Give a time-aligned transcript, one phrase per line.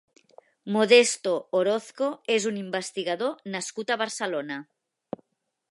[0.75, 4.61] Modesto Orozco és un investigador nascut a Barcelona.